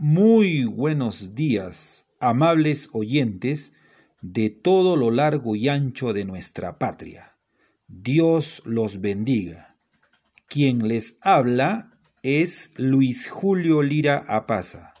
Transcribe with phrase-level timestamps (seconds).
[0.00, 3.72] Muy buenos días, amables oyentes
[4.22, 7.36] de todo lo largo y ancho de nuestra patria.
[7.88, 9.76] Dios los bendiga.
[10.46, 14.94] Quien les habla es Luis Julio Lira Apaza,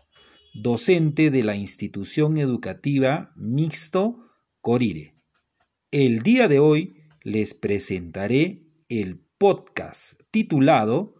[0.52, 5.14] docente de la institución educativa Mixto Corire.
[5.92, 11.17] El día de hoy les presentaré el podcast titulado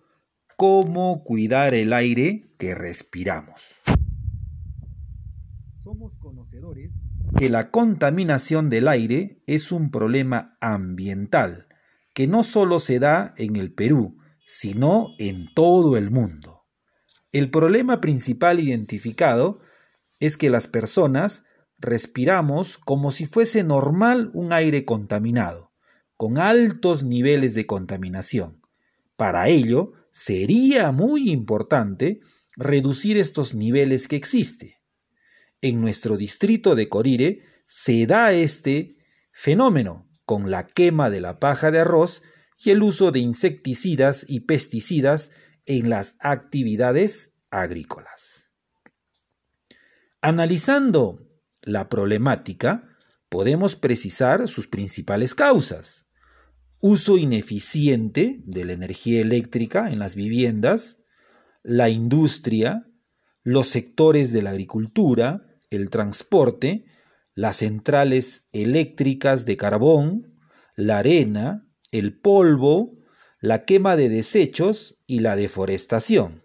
[0.59, 3.63] cómo cuidar el aire que respiramos.
[5.85, 6.91] Somos conocedores
[7.39, 11.69] que la contaminación del aire es un problema ambiental
[12.13, 16.65] que no solo se da en el Perú, sino en todo el mundo.
[17.31, 19.61] El problema principal identificado
[20.19, 21.45] es que las personas
[21.79, 25.71] respiramos como si fuese normal un aire contaminado,
[26.17, 28.61] con altos niveles de contaminación.
[29.17, 32.21] Para ello, sería muy importante
[32.57, 34.79] reducir estos niveles que existe.
[35.61, 38.97] En nuestro distrito de Corire se da este
[39.33, 42.23] fenómeno con la quema de la paja de arroz
[42.59, 45.31] y el uso de insecticidas y pesticidas
[45.67, 48.47] en las actividades agrícolas.
[50.21, 51.29] Analizando
[51.63, 52.97] la problemática,
[53.29, 56.08] podemos precisar sus principales causas
[56.81, 60.99] uso ineficiente de la energía eléctrica en las viviendas,
[61.63, 62.87] la industria,
[63.43, 66.87] los sectores de la agricultura, el transporte,
[67.35, 70.39] las centrales eléctricas de carbón,
[70.77, 72.99] la arena, el polvo,
[73.41, 76.43] la quema de desechos y la deforestación,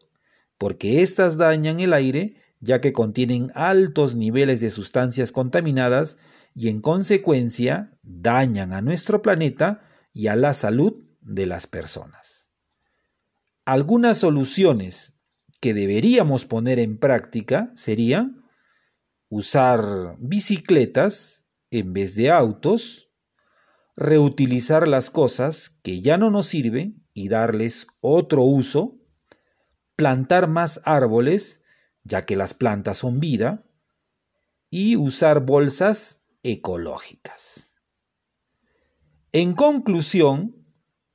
[0.58, 6.18] porque éstas dañan el aire ya que contienen altos niveles de sustancias contaminadas
[6.56, 9.82] y en consecuencia dañan a nuestro planeta
[10.14, 12.48] y a la salud de las personas.
[13.66, 15.14] Algunas soluciones
[15.60, 18.44] que deberíamos poner en práctica serían
[19.30, 23.10] usar bicicletas en vez de autos,
[23.96, 29.00] reutilizar las cosas que ya no nos sirven y darles otro uso,
[29.96, 31.62] plantar más árboles,
[32.04, 33.66] ya que las plantas son vida,
[34.70, 37.73] y usar bolsas ecológicas.
[39.34, 40.56] En conclusión,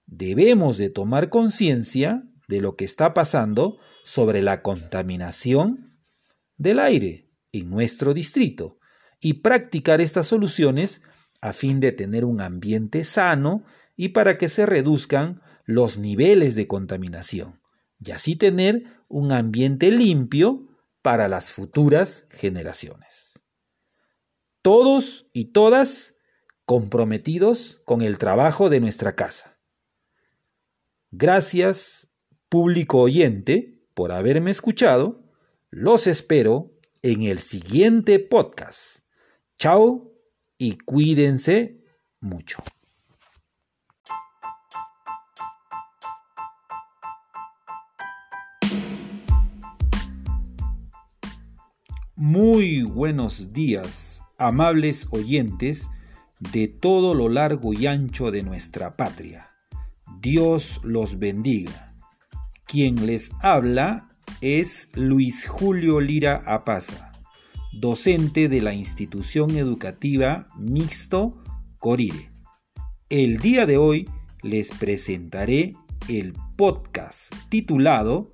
[0.05, 6.01] debemos de tomar conciencia de lo que está pasando sobre la contaminación
[6.57, 8.79] del aire en nuestro distrito
[9.21, 11.01] y practicar estas soluciones
[11.41, 13.65] a fin de tener un ambiente sano
[13.95, 17.61] y para que se reduzcan los niveles de contaminación
[18.01, 20.67] y así tener un ambiente limpio
[21.03, 23.41] para las futuras generaciones.
[24.61, 26.15] Todos y todas
[26.69, 29.59] comprometidos con el trabajo de nuestra casa.
[31.11, 32.13] Gracias,
[32.51, 35.25] público oyente, por haberme escuchado.
[35.71, 38.99] Los espero en el siguiente podcast.
[39.59, 40.13] Chao
[40.59, 41.87] y cuídense
[42.21, 42.63] mucho.
[52.15, 55.89] Muy buenos días, amables oyentes
[56.41, 59.51] de todo lo largo y ancho de nuestra patria.
[60.21, 61.95] Dios los bendiga.
[62.65, 64.09] Quien les habla
[64.41, 67.13] es Luis Julio Lira Apaza,
[67.73, 71.43] docente de la institución educativa Mixto
[71.79, 72.31] Corire.
[73.09, 74.09] El día de hoy
[74.43, 75.75] les presentaré
[76.09, 78.31] el podcast titulado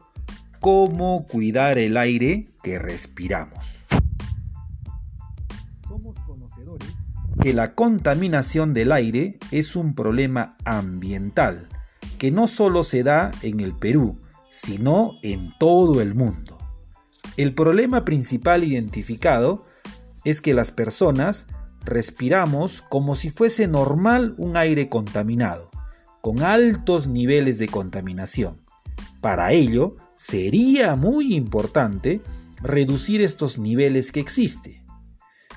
[0.61, 3.65] Cómo cuidar el aire que respiramos.
[7.43, 11.69] Que la contaminación del aire es un problema ambiental
[12.19, 16.59] que no solo se da en el Perú, sino en todo el mundo.
[17.37, 19.65] El problema principal identificado
[20.25, 21.47] es que las personas
[21.85, 25.71] respiramos como si fuese normal un aire contaminado,
[26.21, 28.61] con altos niveles de contaminación.
[29.21, 32.23] Para ello, sería muy importante
[32.63, 34.84] reducir estos niveles que existen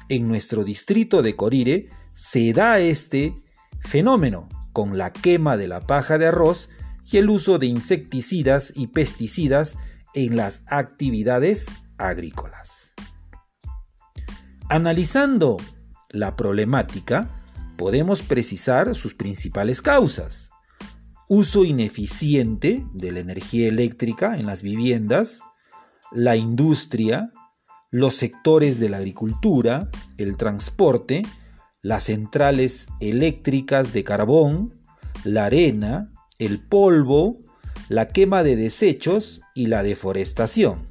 [0.10, 3.36] en nuestro distrito de Corire se da este
[3.80, 6.70] fenómeno con la quema de la paja de arroz
[7.06, 9.78] y el uso de insecticidas y pesticidas
[10.14, 11.68] en las actividades
[11.98, 12.94] agrícolas.
[14.70, 15.58] Analizando
[16.12, 17.42] la problemática,
[17.78, 20.50] podemos precisar sus principales causas.
[21.30, 25.42] Uso ineficiente de la energía eléctrica en las viviendas,
[26.12, 27.32] la industria,
[27.98, 31.24] los sectores de la agricultura, el transporte,
[31.82, 34.76] las centrales eléctricas de carbón,
[35.24, 37.40] la arena, el polvo,
[37.90, 40.88] la quema de desechos y la deforestación,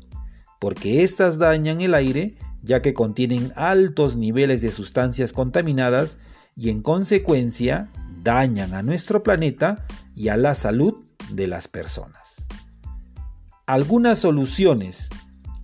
[0.58, 6.18] porque éstas dañan el aire ya que contienen altos niveles de sustancias contaminadas
[6.56, 7.92] y en consecuencia
[8.24, 9.86] dañan a nuestro planeta
[10.16, 12.46] y a la salud de las personas.
[13.66, 15.08] Algunas soluciones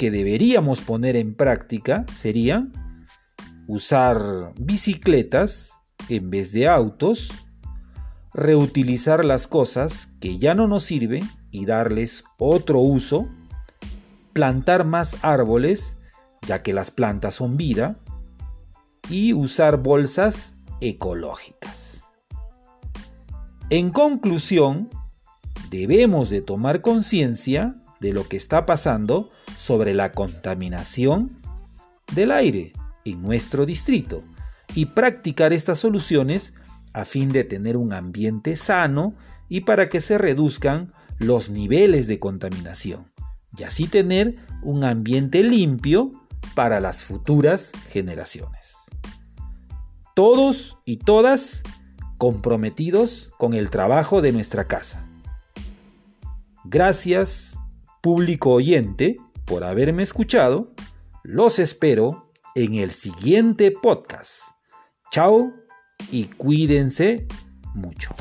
[0.02, 2.72] que deberíamos poner en práctica serían
[3.69, 5.75] usar bicicletas
[6.08, 7.31] en vez de autos,
[8.34, 13.28] reutilizar las cosas que ya no nos sirven y darles otro uso,
[14.32, 15.94] plantar más árboles,
[16.48, 18.00] ya que las plantas son vida,
[19.08, 22.02] y usar bolsas ecológicas.
[23.70, 24.90] En conclusión,
[25.70, 29.31] debemos de tomar conciencia de lo que está pasando
[29.62, 31.41] sobre la contaminación
[32.12, 32.73] del aire
[33.05, 34.25] en nuestro distrito
[34.75, 36.53] y practicar estas soluciones
[36.93, 39.14] a fin de tener un ambiente sano
[39.49, 43.12] y para que se reduzcan los niveles de contaminación
[43.56, 46.11] y así tener un ambiente limpio
[46.56, 48.75] para las futuras generaciones.
[50.17, 51.62] Todos y todas
[52.19, 55.06] comprometidos con el trabajo de nuestra casa.
[56.65, 57.56] Gracias,
[58.00, 60.73] público oyente, por haberme escuchado.
[61.23, 64.41] Los espero en el siguiente podcast.
[65.11, 65.53] Chao
[66.11, 67.27] y cuídense
[67.75, 68.15] mucho.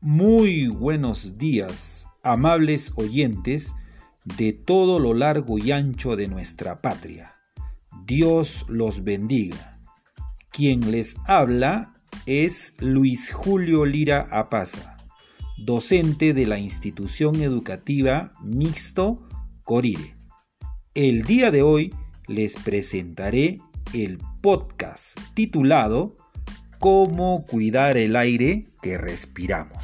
[0.00, 3.74] Muy buenos días, amables oyentes
[4.24, 7.33] de todo lo largo y ancho de nuestra patria.
[8.06, 9.80] Dios los bendiga.
[10.50, 11.94] Quien les habla
[12.26, 14.98] es Luis Julio Lira Apaza,
[15.56, 19.26] docente de la institución educativa Mixto
[19.62, 20.16] Corire.
[20.92, 21.94] El día de hoy
[22.26, 23.60] les presentaré
[23.94, 26.14] el podcast titulado
[26.78, 29.82] Cómo cuidar el aire que respiramos.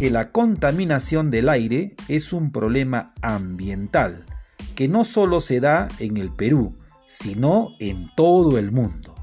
[0.00, 4.26] que la contaminación del aire es un problema ambiental
[4.74, 6.76] que no solo se da en el Perú,
[7.06, 9.14] sino en todo el mundo.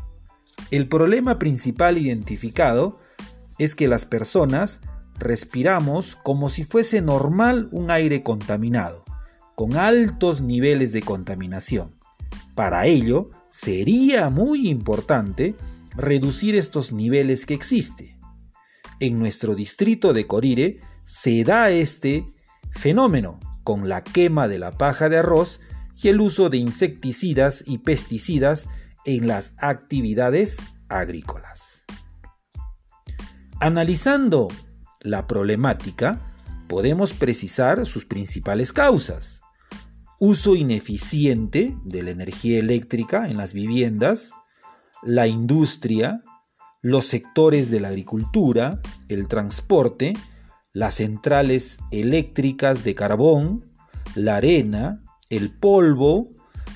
[0.72, 3.00] El problema principal identificado
[3.57, 4.81] es que las personas
[5.18, 9.04] respiramos como si fuese normal un aire contaminado,
[9.56, 11.96] con altos niveles de contaminación.
[12.56, 15.56] Para ello, sería muy importante
[15.96, 18.19] reducir estos niveles que existen
[19.00, 22.25] en nuestro distrito de Corire se da este
[22.72, 25.59] fenómeno con la quema de la paja de arroz
[26.01, 28.67] y el uso de insecticidas y pesticidas
[29.06, 30.57] en las actividades
[30.88, 31.83] agrícolas.
[33.59, 34.47] Analizando
[35.01, 36.31] la problemática,
[36.67, 39.41] podemos precisar sus principales causas.
[40.19, 44.31] Uso ineficiente de la energía eléctrica en las viviendas,
[45.03, 46.23] la industria,
[46.81, 50.13] los sectores de la agricultura, el transporte,
[50.79, 53.65] las centrales eléctricas de carbón,
[54.15, 56.29] la arena, el polvo,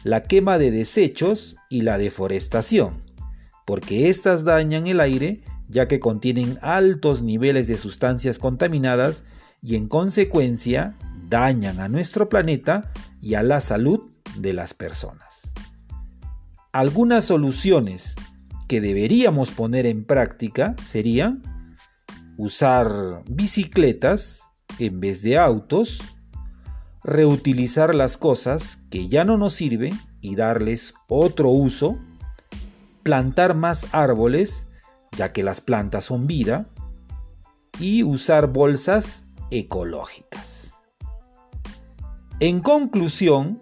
[0.03, 3.01] la quema de desechos y la deforestación,
[3.65, 9.23] porque éstas dañan el aire ya que contienen altos niveles de sustancias contaminadas
[9.61, 10.97] y en consecuencia
[11.29, 12.91] dañan a nuestro planeta
[13.21, 14.01] y a la salud
[14.37, 15.53] de las personas.
[16.73, 18.15] Algunas soluciones
[18.67, 21.37] que deberíamos poner en práctica sería
[22.37, 24.43] usar bicicletas
[24.79, 26.01] en vez de autos,
[27.03, 31.97] reutilizar las cosas que ya no nos sirven y darles otro uso,
[33.03, 34.65] plantar más árboles,
[35.15, 36.67] ya que las plantas son vida,
[37.79, 40.73] y usar bolsas ecológicas.
[42.39, 43.59] En conclusión,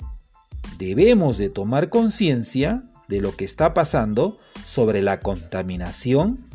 [0.77, 6.49] debemos de tomar conciencia de lo que está pasando sobre la contaminación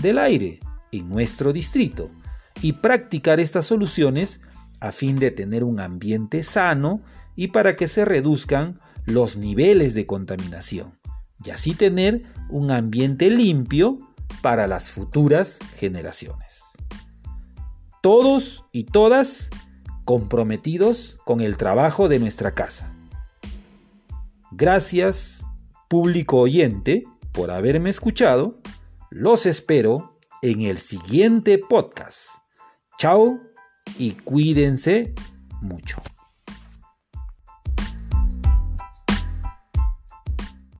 [0.00, 0.60] del aire
[0.92, 2.10] en nuestro distrito
[2.62, 4.40] y practicar estas soluciones
[4.80, 7.00] a fin de tener un ambiente sano
[7.36, 10.98] y para que se reduzcan los niveles de contaminación
[11.44, 13.98] y así tener un ambiente limpio
[14.42, 16.60] para las futuras generaciones.
[18.02, 19.50] Todos y todas
[20.04, 22.92] comprometidos con el trabajo de nuestra casa.
[24.52, 25.44] Gracias
[25.88, 28.60] público oyente, por haberme escuchado.
[29.10, 32.28] Los espero en el siguiente podcast.
[32.98, 33.40] Chao
[33.98, 35.14] y cuídense
[35.60, 36.00] mucho.